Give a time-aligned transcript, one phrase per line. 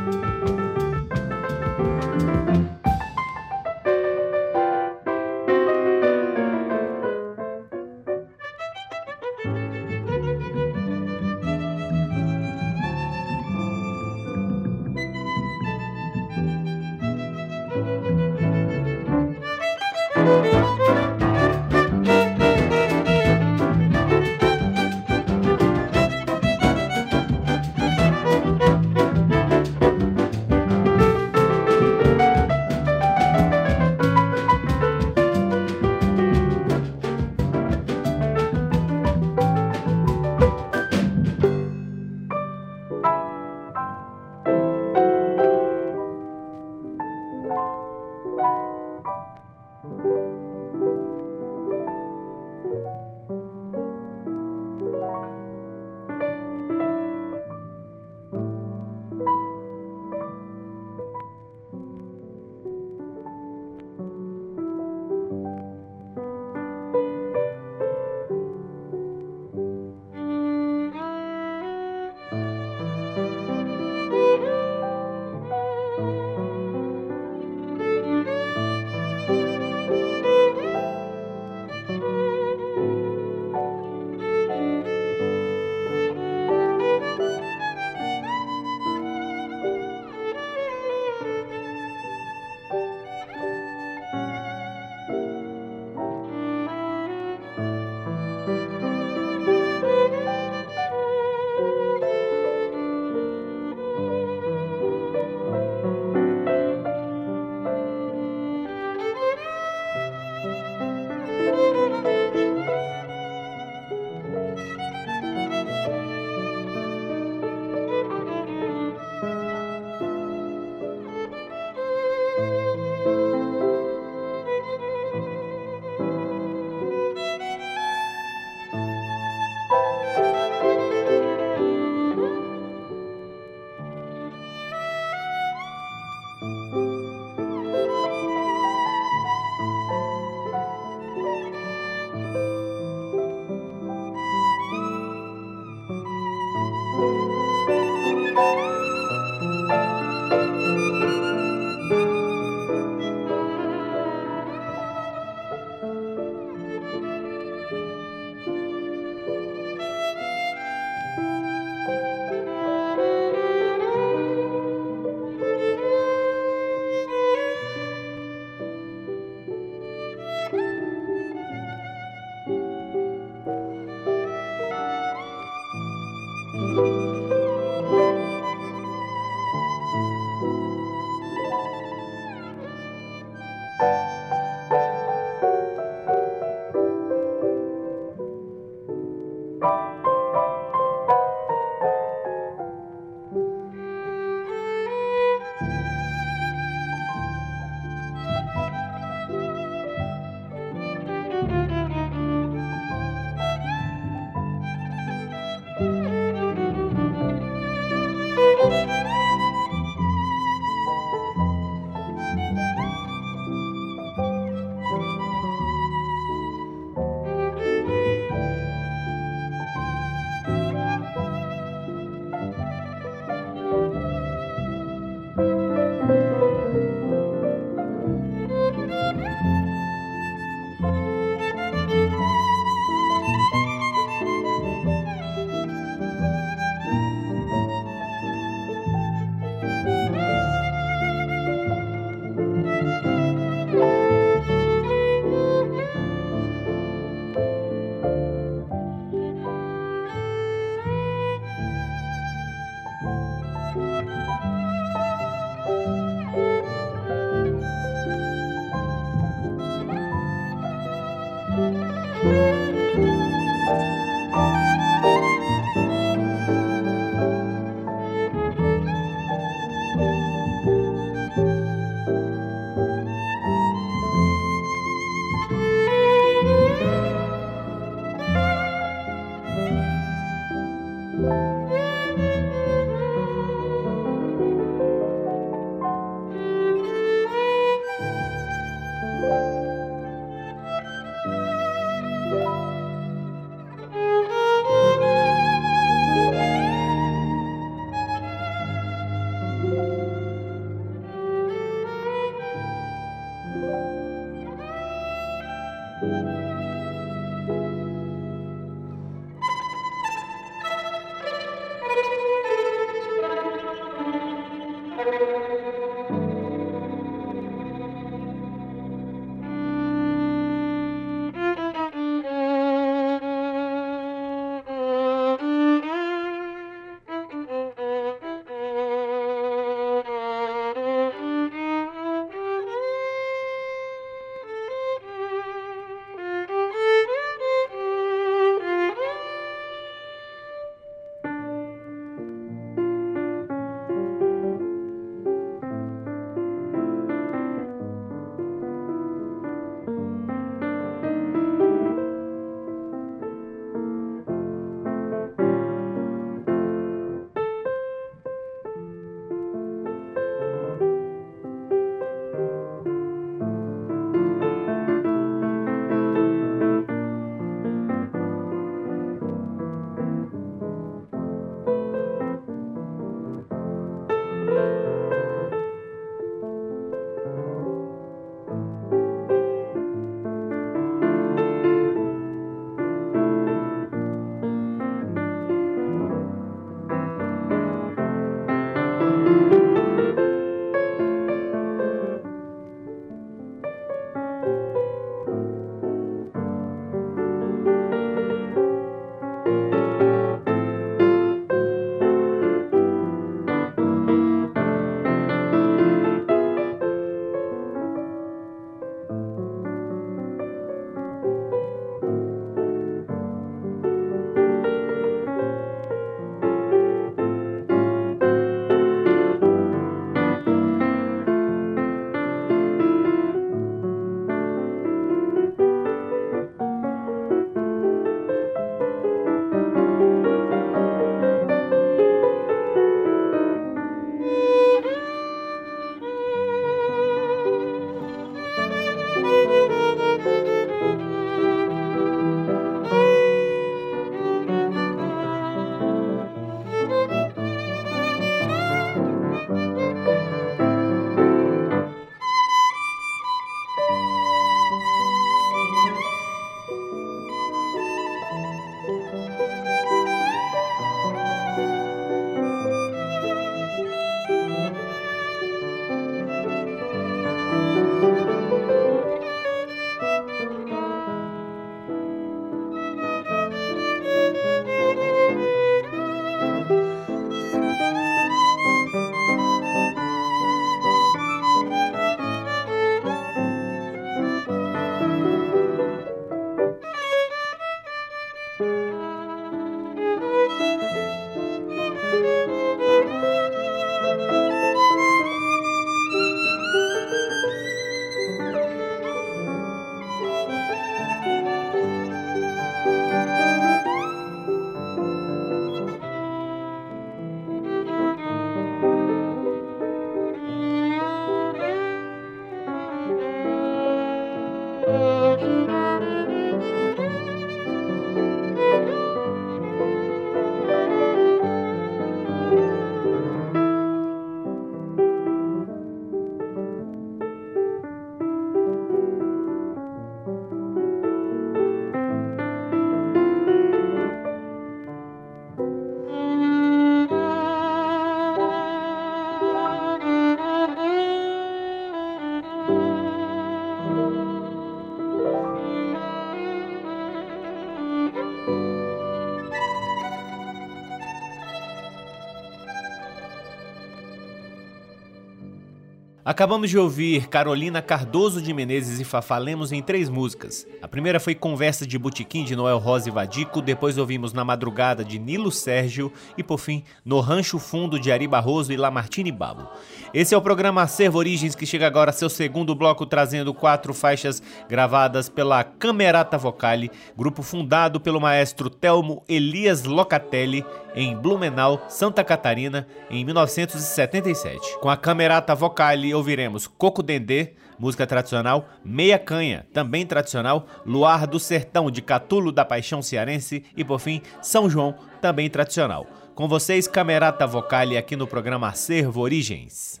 [556.34, 560.66] Acabamos de ouvir Carolina Cardoso de Menezes e Fafalemos em três músicas.
[560.94, 565.18] Primeira foi Conversa de Botequim de Noel Rosa e Vadico, depois ouvimos Na Madrugada de
[565.18, 569.68] Nilo Sérgio e por fim No Rancho Fundo de Ari Barroso e Lamartine Babo.
[570.14, 573.92] Esse é o programa Acervo Origens que chega agora a seu segundo bloco trazendo quatro
[573.92, 582.22] faixas gravadas pela Camerata Vocale, grupo fundado pelo maestro Telmo Elias Locatelli em Blumenau, Santa
[582.22, 584.78] Catarina, em 1977.
[584.78, 591.40] Com a Camerata Vocale ouviremos Coco Dendê, música tradicional, Meia Canha, também tradicional, Luar do
[591.40, 596.06] Sertão de Catulo da Paixão Cearense e por fim São João, também tradicional.
[596.34, 600.00] Com vocês, Camerata Vocale aqui no programa Acervo Origens.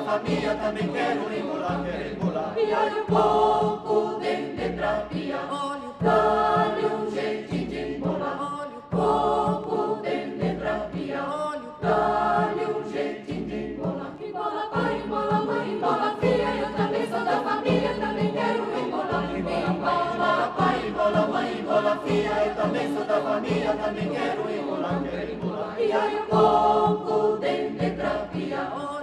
[0.00, 2.54] Família também quero embolar, quero embolar.
[2.56, 8.38] E olha o coco dentro de trapia, olha talho, um jeitinho de embolar.
[8.40, 14.12] Olha o coco dentro de trapia, olha talho, um jeitinho de embolar.
[14.20, 19.38] Embola pai, embola mãe, embola filha, eu também sou da família, também quero embolar.
[19.38, 25.32] Embola pai, embola mãe, embola filha, eu também sou da família, também quero embolar, quero
[25.32, 25.80] embolar.
[25.80, 28.97] E olha o coco dentro de trapia, olha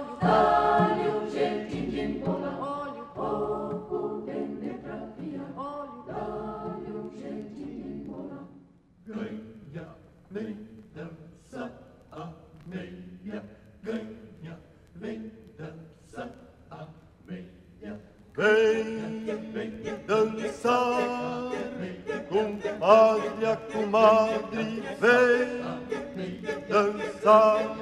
[23.86, 27.76] comadre, vem dançar.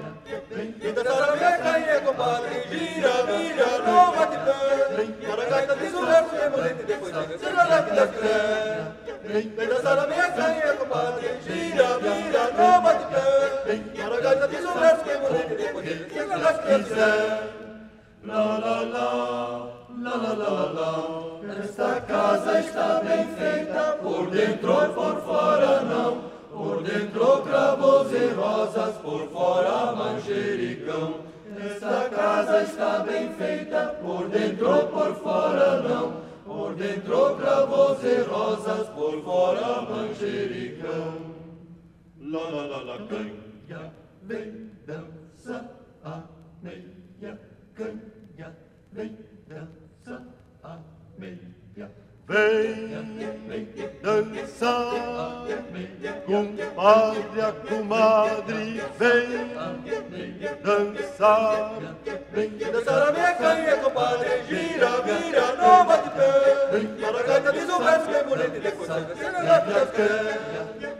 [0.51, 1.34] Vem dançar.
[9.85, 14.03] Dançar a minha canha, compadre, gira, vira, não bate pé.
[14.03, 17.65] Para a gaita, diz o verso, demolente, depois diga, será lá que dá quiser.
[18.25, 19.09] La la la
[20.03, 20.93] la la la la
[21.63, 26.35] Esta casa está bem feita, por dentro e por fora não.
[26.51, 31.21] Por dentro cravos e rosas, por fora manjericão.
[31.65, 35.34] Esta casa está bem feita, por dentro e por fora
[42.87, 43.83] la benga
[44.29, 44.99] benga
[45.45, 45.57] sa
[46.05, 46.15] a
[46.63, 46.73] ne
[47.23, 47.33] ya
[47.77, 48.49] kenga
[48.95, 49.24] benga
[52.27, 53.21] Vem
[54.03, 55.45] dançar
[56.25, 59.29] com padre a comadre, vem
[60.63, 61.73] dançar,
[62.33, 66.31] vem dançar a minha canha, compadre, gira, vira, não bate pé,
[66.99, 68.89] para a gaita, diz o verso é bonito e depois.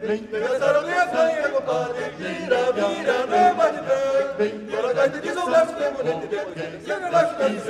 [0.03, 5.37] Vem dançar a minha canha, compadre, gira, vira, não bate pé, para a gaita, diz
[5.37, 7.65] o verso é bonito e depois sai descendo lá das pés.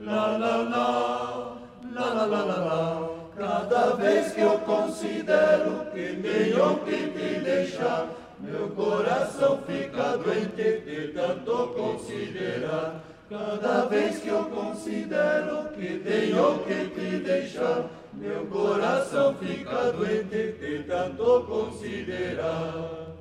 [0.00, 1.54] La la la,
[1.94, 3.08] la la la la la.
[3.36, 8.08] Cada vez que eu considero que tenho que te deixar,
[8.40, 13.02] meu coração fica doente de tanto considerar.
[13.28, 20.84] Cada vez que eu considero que tenho que te deixar, meu coração fica doente de
[20.84, 23.14] tanto considerar.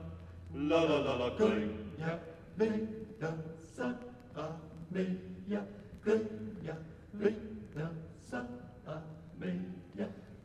[0.54, 2.20] La la la la, canha,
[2.56, 2.88] vem
[3.20, 3.98] dança
[4.36, 4.50] a
[4.92, 5.66] meia
[6.04, 6.78] venha,
[7.14, 7.36] vem
[7.74, 8.63] dançar.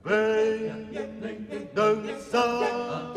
[0.09, 3.13] Vem dançar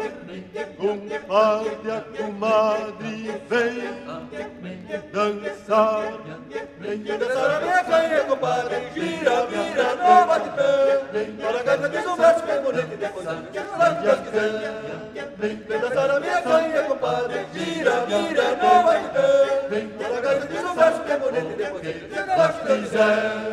[0.78, 6.14] com padre a comadre, vem dançar,
[6.80, 11.90] vem dançar a minha canha, compadre, gira, vira, não bate pé, vem para a gaita,
[11.90, 15.32] diz um verso bem bonito e depois chega lá que Deus quiser.
[15.38, 20.46] Vem dançar a minha canha, compadre, gira, vira, não bate pé, vem para a gaita,
[20.46, 23.51] diz um verso bem bonito e depois lá que Deus quiser.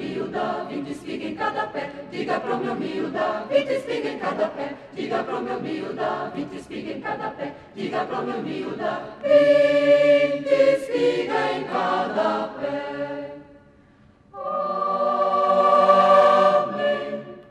[0.00, 1.90] meu vinte espiga em cada pé.
[2.10, 4.74] Diga pro meu miúda, vinte espiga em cada pé.
[4.94, 7.52] Diga pro meu miúda, vinte espiga em cada pé.
[7.74, 12.79] Diga pro meu miúda, vinte espiga em cada pé.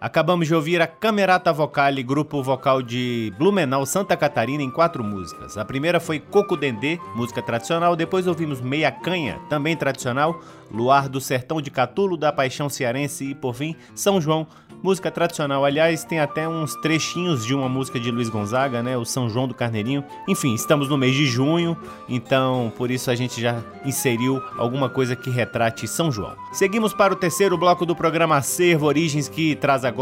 [0.10, 5.56] Acabamos de ouvir a Camerata Vocale, grupo vocal de Blumenau, Santa Catarina, em quatro músicas.
[5.56, 7.96] A primeira foi Coco Dendê, música tradicional.
[7.96, 10.42] Depois ouvimos Meia Canha, também tradicional.
[10.72, 14.48] Luar do Sertão de Catulo, da Paixão Cearense e, por fim, São João,
[14.84, 15.66] música tradicional.
[15.66, 18.96] Aliás, tem até uns trechinhos de uma música de Luiz Gonzaga, né?
[18.96, 20.04] O São João do Carneirinho.
[20.28, 21.76] Enfim, estamos no mês de junho,
[22.08, 26.36] então por isso a gente já inseriu alguma coisa que retrate São João.
[26.52, 29.99] Seguimos para o terceiro bloco do programa Acervo Origens, que traz agora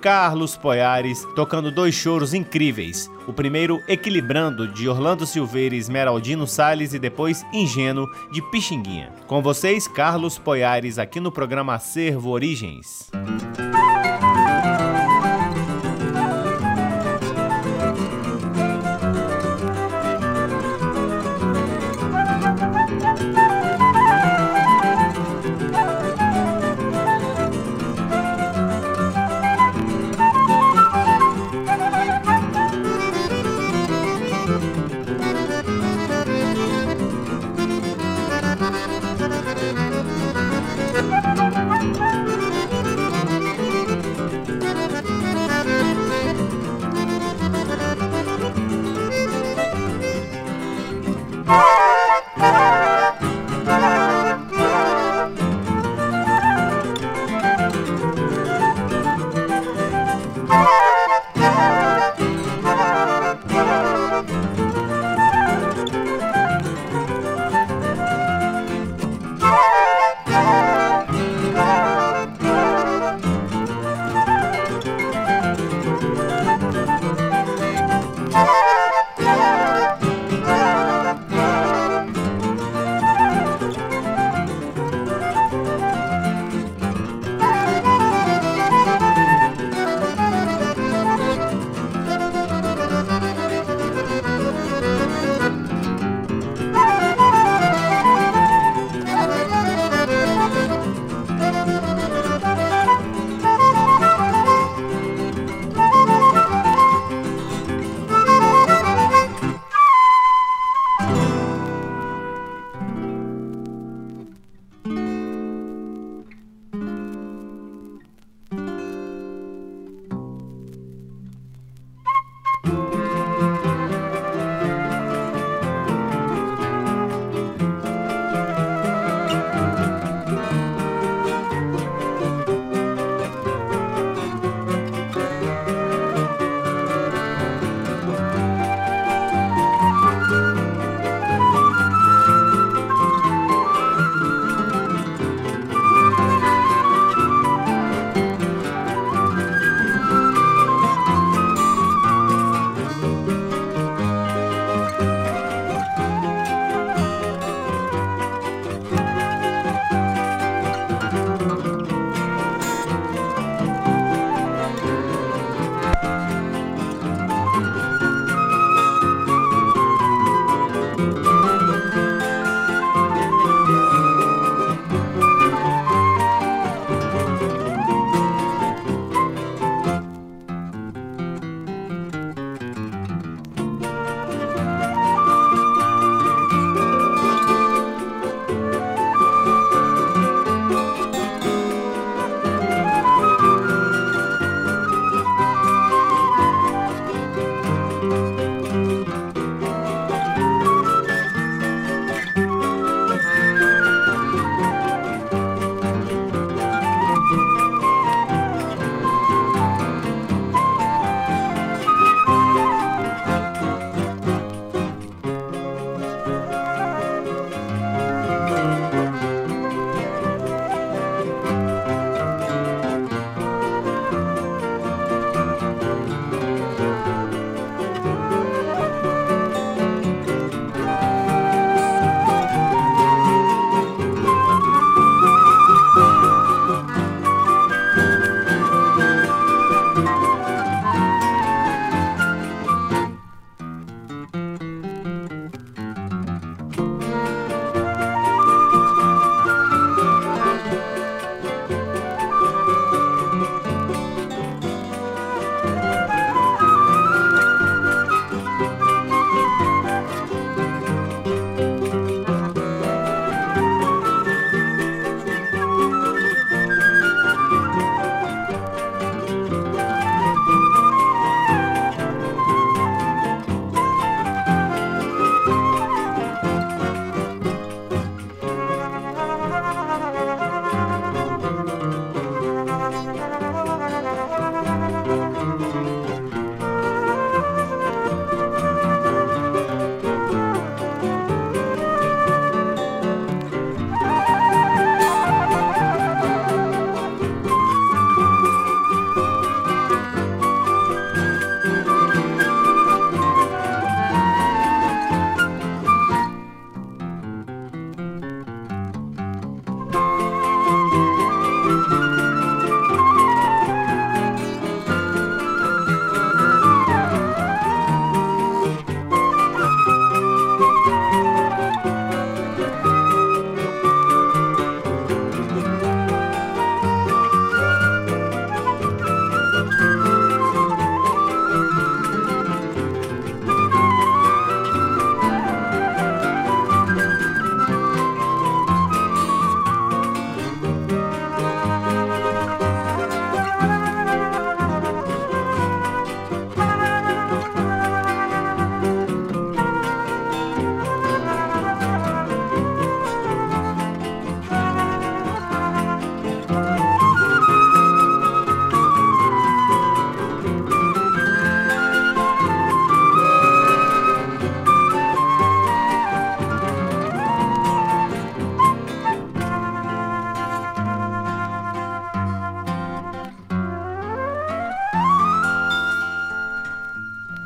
[0.00, 3.10] Carlos Poiares tocando dois choros incríveis.
[3.26, 9.12] O primeiro, Equilibrando, de Orlando Silveira e Esmeraldino Salles, e depois Ingênuo, de Pixinguinha.
[9.26, 13.10] Com vocês, Carlos Poiares, aqui no programa Acervo Origens.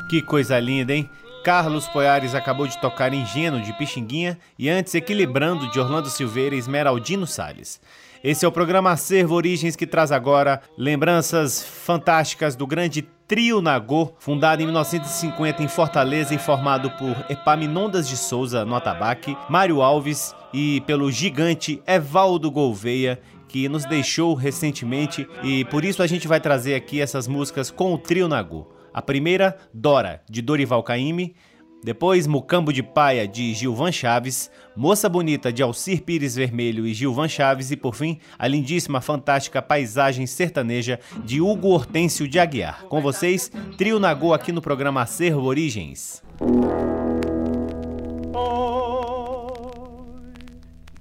[0.09, 1.07] Que coisa linda, hein?
[1.43, 6.57] Carlos Poiares acabou de tocar Ingênuo de Pixinguinha e antes Equilibrando de Orlando Silveira e
[6.57, 7.79] Esmeraldino Salles.
[8.23, 14.11] Esse é o programa Acervo Origens que traz agora lembranças fantásticas do grande Trio Nagô,
[14.17, 20.33] fundado em 1950 em Fortaleza e formado por Epaminondas de Souza no atabaque, Mário Alves
[20.51, 26.39] e pelo gigante Evaldo Gouveia, que nos deixou recentemente e por isso a gente vai
[26.39, 28.78] trazer aqui essas músicas com o Trio Nagô.
[28.93, 31.35] A primeira, Dora, de Dorival Caymmi,
[31.81, 37.29] depois Mucambo de Paia, de Gilvan Chaves, Moça Bonita, de Alcir Pires Vermelho e Gilvan
[37.29, 42.83] Chaves, e por fim, a lindíssima, fantástica Paisagem Sertaneja, de Hugo Hortêncio de Aguiar.
[42.85, 46.21] Com vocês, Trio Nagô aqui no programa Acervo Origens.
[46.41, 46.49] Oi,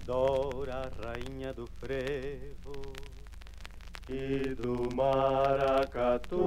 [0.07, 2.58] Dora, rainha do frevo
[4.11, 6.39] e do maracatu.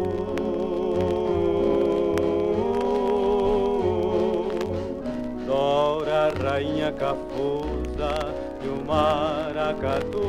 [5.45, 10.27] Dora, rainha cafusa e o maracatu.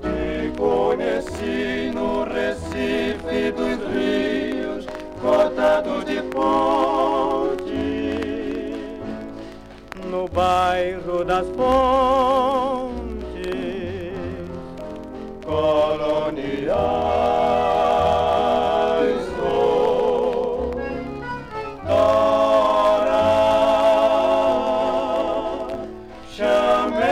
[0.00, 4.86] Te conheci no Recife dos rios,
[5.20, 7.60] cortado de ponte,
[10.10, 12.99] no bairro das pontes
[26.42, 27.09] Amen.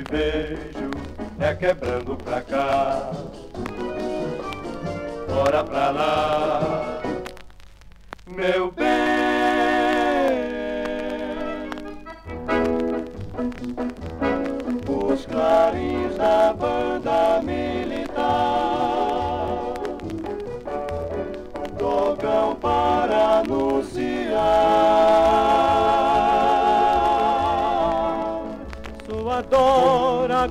[0.00, 0.90] Te vejo
[1.38, 3.10] é quebrando pra cá,
[5.28, 6.89] bora pra lá,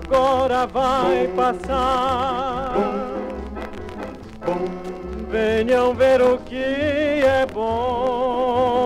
[0.09, 2.73] agora vai passar.
[5.29, 6.55] Venham ver o que
[7.23, 8.79] é bom.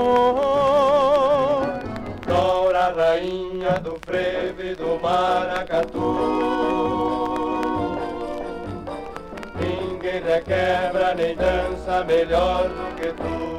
[2.27, 6.17] Dora, rainha do frevo e do maracatu.
[9.55, 13.53] Ninguém requebra nem dança melhor do que tu.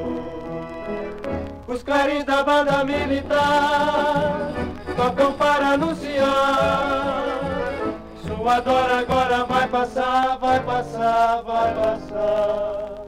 [1.66, 4.52] Os clarins da banda militar
[4.94, 6.83] tocam para anunciar.
[8.44, 13.06] Sua dor agora vai passar, vai passar, vai passar.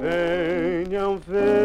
[0.00, 1.57] Venham ver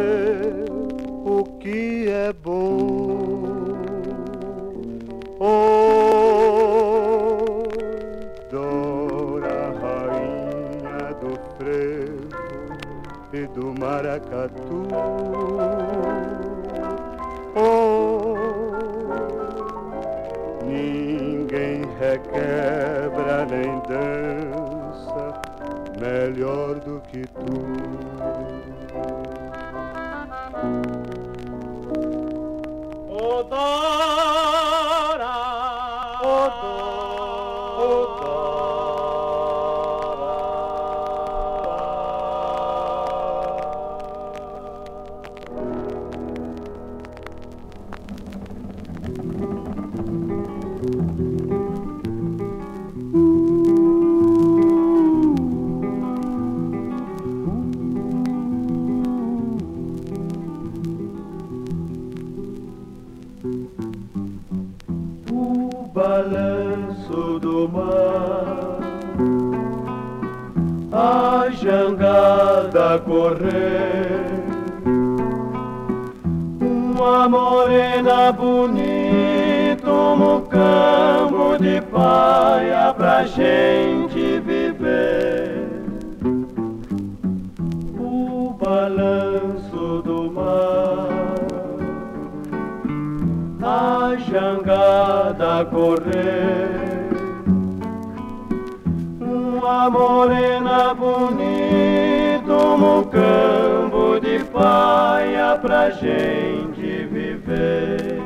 [106.43, 108.21] gente viver.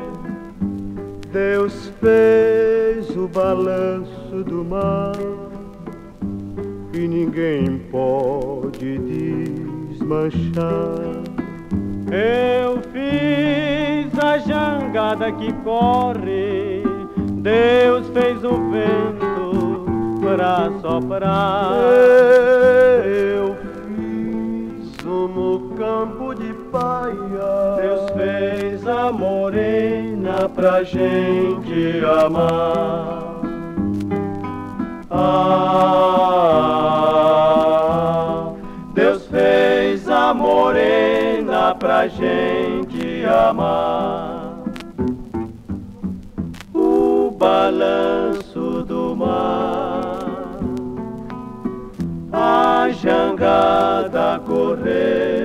[1.32, 5.12] Deus fez o balanço do mar
[6.92, 10.32] e ninguém pode desmanchar.
[12.10, 16.82] Eu fiz a jangada que corre,
[17.42, 19.86] Deus fez o vento
[20.20, 21.74] pra soprar.
[23.04, 23.54] Eu
[23.94, 26.34] fiz um campo
[27.80, 33.38] Deus fez a morena pra gente amar.
[35.10, 36.08] Ah,
[38.94, 44.58] Deus fez a morena pra gente amar.
[46.74, 50.18] O balanço do mar,
[52.32, 55.37] a jangada correr.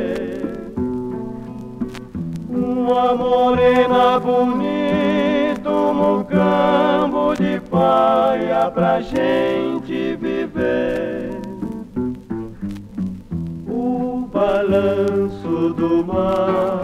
[2.85, 11.29] Uma morena bonita, um campo de paia pra gente viver.
[13.69, 16.81] O balanço do mar,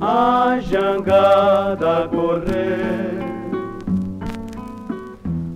[0.00, 3.20] a jangada correr.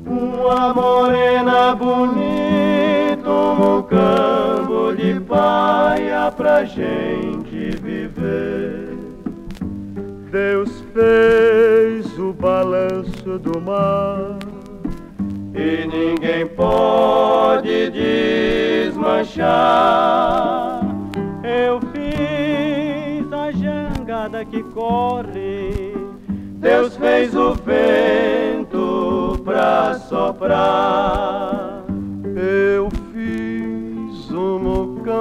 [0.07, 7.34] Uma morena bonita, um campo de paia pra gente
[10.31, 14.39] Deus fez o balanço do mar
[15.55, 19.45] e ninguém pode desmanchar.
[21.45, 25.95] Eu fiz a jangada que corre,
[26.59, 31.64] Deus fez o vento pra soprar.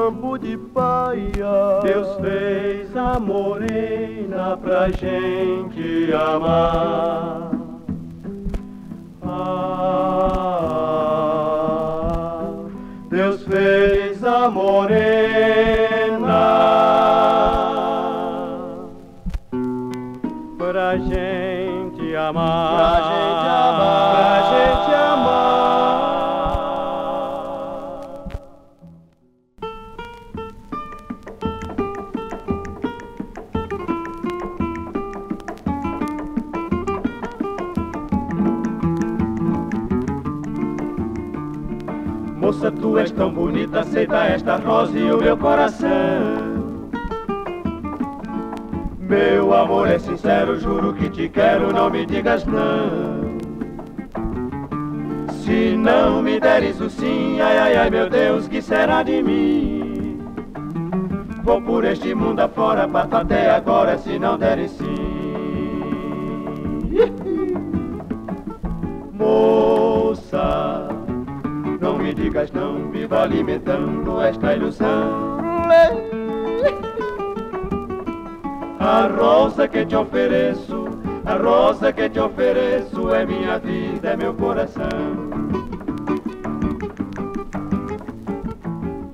[0.04, 7.52] Campo de paia, Deus fez a morena pra gente amar.
[9.22, 9.54] Ah,
[13.10, 14.84] Deus fez a morena
[20.58, 22.93] pra gente amar.
[42.64, 45.90] Moça, tu és tão bonita, aceita esta rosa e o meu coração.
[49.00, 53.38] Meu amor é sincero, juro que te quero, não me digas não.
[55.44, 60.22] Se não me deres o sim, ai ai ai meu Deus, que será de mim?
[61.44, 64.96] Vou por este mundo afora, parto até agora, se não deres sim.
[69.12, 69.63] Moça,
[73.04, 75.38] viva alimentando esta ilusão.
[78.80, 80.86] A rosa que te ofereço,
[81.26, 84.88] a rosa que te ofereço é minha vida, é meu coração.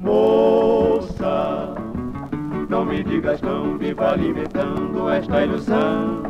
[0.01, 1.73] Moça,
[2.69, 6.21] não me digas não, viva alimentando esta ilusão.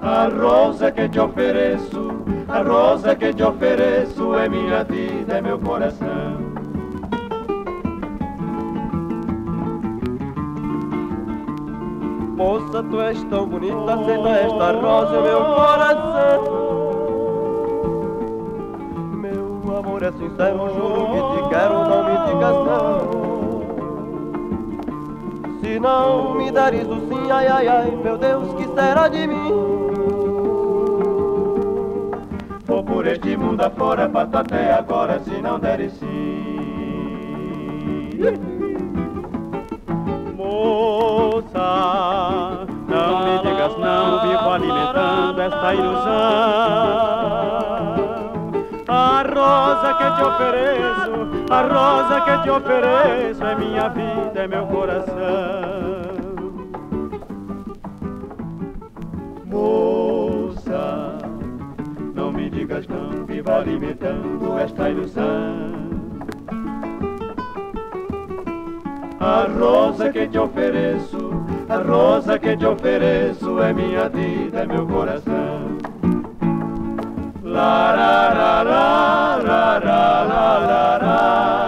[0.00, 2.21] A rosa que te ofereço,
[2.52, 6.52] a rosa que te ofereço é minha vida, é meu coração.
[12.36, 16.44] Moça, tu és tão bonita, aceita esta rosa meu coração.
[19.14, 23.22] Meu amor é sincero, juro que te quero, não me digas não.
[25.62, 29.81] Se não me deres o sim, ai ai ai, meu Deus, que será de mim?
[32.92, 36.08] Por este mundo afora, parto até agora, se não deres sim.
[40.36, 41.68] Moça,
[42.86, 46.12] não me digas não, vivo alimentando esta ilusão.
[48.88, 51.12] A rosa que te ofereço,
[51.50, 55.72] a rosa que te ofereço é minha vida, é meu coração.
[59.46, 60.01] Moça,
[62.82, 65.72] estão viva alimentando esta ilusão.
[69.20, 71.18] A rosa que te ofereço,
[71.68, 75.78] a rosa que te ofereço é minha vida, é meu coração.
[77.44, 80.98] La la la la la la la la.
[80.98, 81.61] la.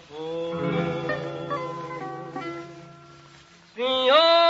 [0.00, 0.56] Favor.
[3.74, 4.41] Senhor,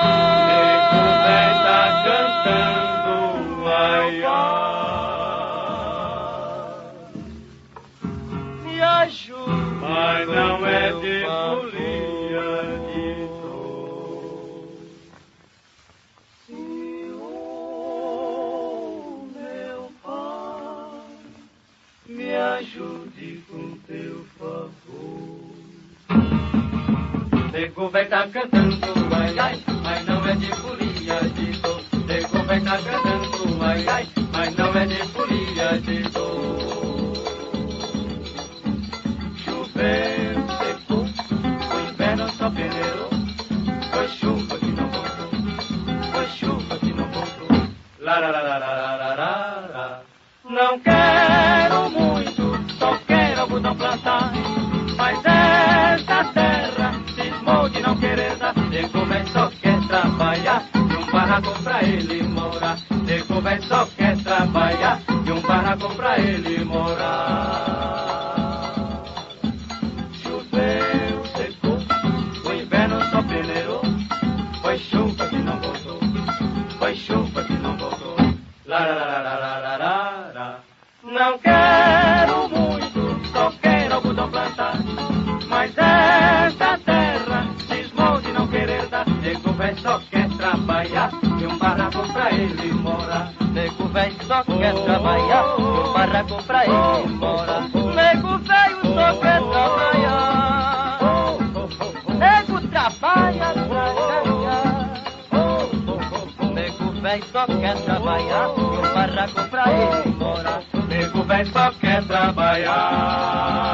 [110.23, 110.62] ele morar.
[110.89, 113.72] Nego velho só quer trabalhar.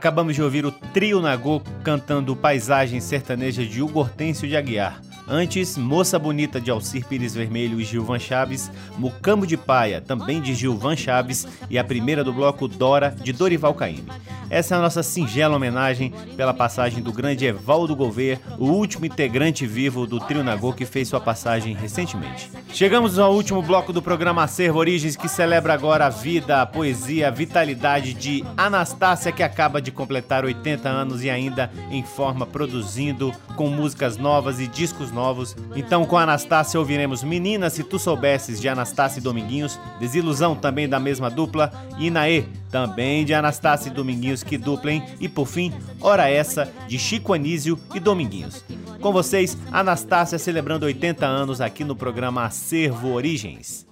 [0.00, 4.98] Acabamos de ouvir o Trio Nagô cantando Paisagem Sertaneja de Hugo Hortêncio de Aguiar.
[5.28, 10.54] Antes, Moça Bonita de Alcir Pires Vermelho e Gilvan Chaves, Mucambo de Paia, também de
[10.54, 14.08] Gilvan Chaves, e a primeira do bloco Dora, de Dorival Caymmi.
[14.50, 19.64] Essa é a nossa singela homenagem pela passagem do grande Evaldo Gouveia, o último integrante
[19.64, 22.50] vivo do Trio Nagô que fez sua passagem recentemente.
[22.72, 27.28] Chegamos ao último bloco do programa Acervo Origens, que celebra agora a vida, a poesia,
[27.28, 33.32] a vitalidade de Anastácia, que acaba de completar 80 anos e ainda em forma produzindo
[33.56, 35.56] com músicas novas e discos novos.
[35.74, 40.98] Então, com Anastácia ouviremos Menina Se Tu Soubesses de Anastácia e Dominguinhos, Desilusão também da
[41.00, 46.28] mesma dupla, e Inaê, também de Anastácia e Dominguinhos, que duplem, e por fim, Hora
[46.28, 48.64] Essa de Chico Anísio e Dominguinhos.
[49.00, 53.86] Com vocês, Anastácia celebrando 80 anos aqui no programa Acervo Origens.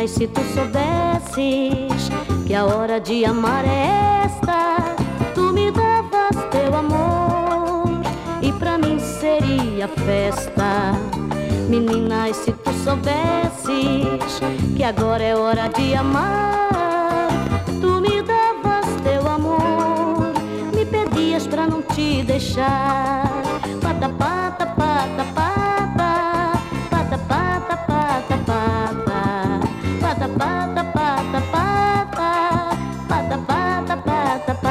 [0.00, 2.10] Meninas, se tu soubesses
[2.46, 4.96] que a hora de amar é esta,
[5.34, 8.00] tu me davas teu amor
[8.40, 10.94] e pra mim seria festa.
[11.68, 14.40] Meninas, se tu soubesses
[14.74, 17.28] que agora é hora de amar,
[17.82, 20.32] tu me davas teu amor,
[20.74, 23.29] me pedias pra não te deixar.
[34.40, 34.70] Pata.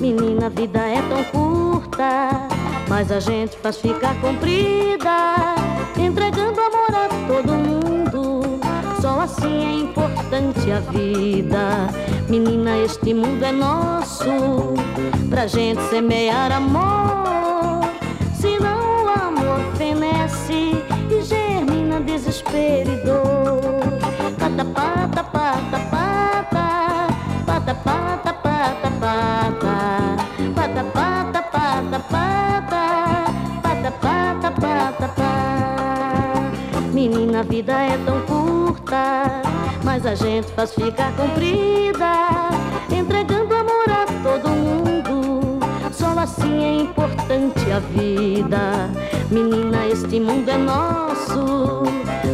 [0.00, 2.48] Menina, a vida é tão curta,
[2.88, 5.54] mas a gente faz ficar comprida,
[5.98, 8.60] entregando amor a todo mundo.
[9.00, 11.88] Só assim é importante a vida.
[12.28, 14.74] Menina, este mundo é nosso,
[15.28, 17.88] pra gente semear amor.
[18.34, 23.60] Senão o amor fenece e germina desespero e dor.
[24.74, 25.24] Pata,
[36.92, 39.40] Menina, a vida é tão curta,
[39.82, 42.50] mas a gente faz ficar comprida,
[42.90, 45.60] entregando amor a todo mundo.
[45.92, 48.90] Só assim é importante a vida.
[49.30, 51.84] Menina, este mundo é nosso,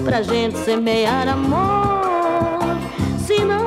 [0.04, 2.76] pra gente semear amor.
[3.24, 3.65] Se não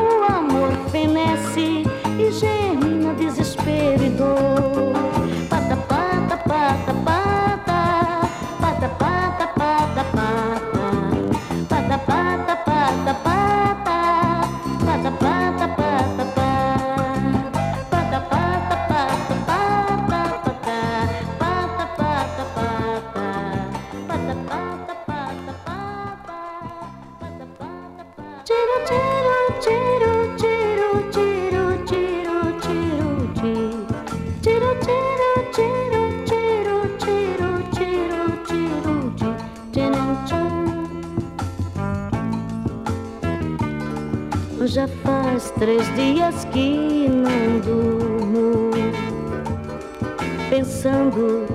[50.50, 51.46] pensando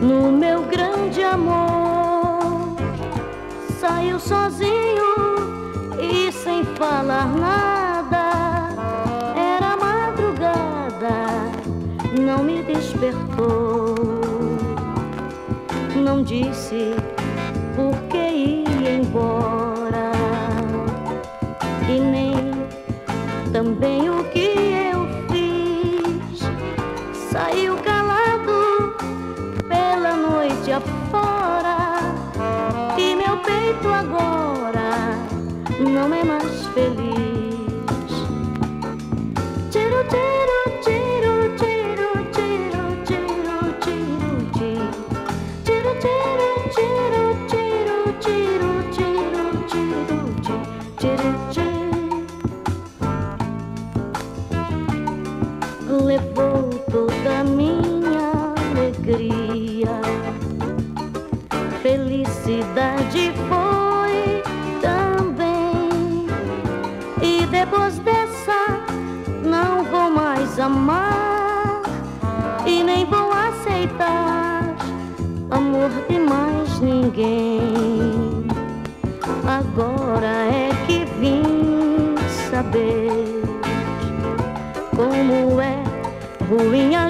[0.00, 2.76] no meu grande amor.
[3.80, 5.10] Saiu sozinho
[6.00, 8.70] e sem falar nada.
[9.36, 11.16] Era madrugada,
[12.18, 13.96] não me despertou.
[15.96, 16.94] Não disse
[17.74, 19.59] por que ia embora.
[77.10, 78.46] ninguém.
[79.46, 82.14] Agora é que vim
[82.50, 83.10] saber
[84.94, 85.82] como é
[86.48, 87.09] ruim a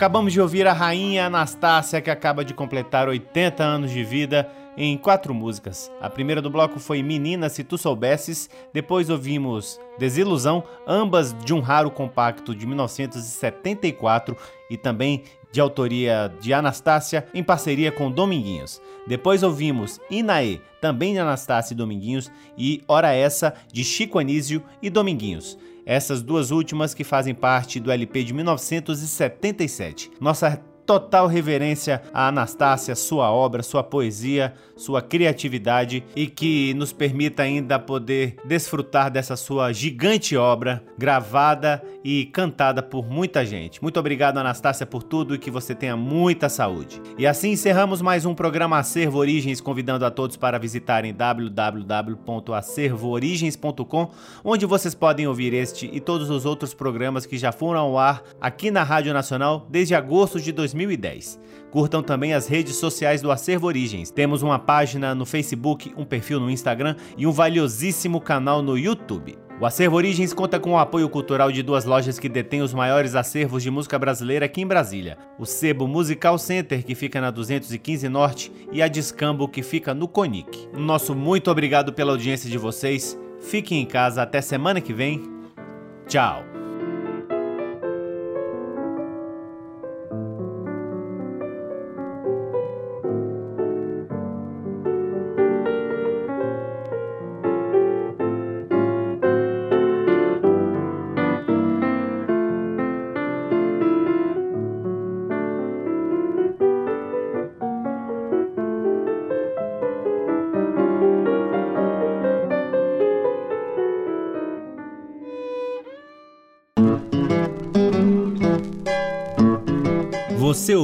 [0.00, 4.96] Acabamos de ouvir a rainha Anastácia, que acaba de completar 80 anos de vida, em
[4.96, 5.92] quatro músicas.
[6.00, 11.60] A primeira do bloco foi Menina Se Tu Soubesses, depois ouvimos Desilusão, ambas de um
[11.60, 14.34] raro compacto de 1974
[14.70, 15.22] e também
[15.52, 18.80] de autoria de Anastácia, em parceria com Dominguinhos.
[19.06, 24.88] Depois ouvimos Inaê, também de Anastácia e Dominguinhos, e Hora Essa, de Chico Anísio e
[24.88, 25.58] Dominguinhos.
[25.84, 30.10] Essas duas últimas que fazem parte do LP de 1977.
[30.20, 37.44] Nossa total reverência a Anastácia, sua obra, sua poesia, sua criatividade e que nos permita
[37.44, 43.80] ainda poder desfrutar dessa sua gigante obra, gravada e cantada por muita gente.
[43.80, 47.00] Muito obrigado, Anastácia, por tudo e que você tenha muita saúde.
[47.16, 54.10] E assim encerramos mais um programa Acervo Origens, convidando a todos para visitarem www.acervoorigens.com,
[54.42, 58.24] onde vocês podem ouvir este e todos os outros programas que já foram ao ar
[58.40, 60.50] aqui na Rádio Nacional desde agosto de
[60.86, 61.40] 2010.
[61.70, 64.10] Curtam também as redes sociais do Acervo Origens.
[64.10, 69.38] Temos uma página no Facebook, um perfil no Instagram e um valiosíssimo canal no YouTube.
[69.60, 73.14] O Acervo Origens conta com o apoio cultural de duas lojas que detêm os maiores
[73.14, 78.08] acervos de música brasileira aqui em Brasília: o Sebo Musical Center, que fica na 215
[78.08, 80.68] Norte, e a Discambo, que fica no Conic.
[80.72, 83.18] Nosso muito obrigado pela audiência de vocês.
[83.38, 85.22] Fiquem em casa até semana que vem.
[86.08, 86.49] Tchau.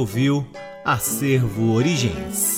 [0.07, 0.47] Ouviu
[0.85, 2.56] Acervo Origens.